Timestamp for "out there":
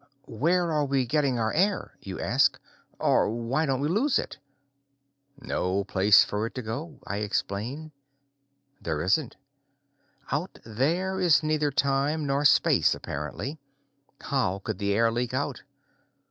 10.31-11.19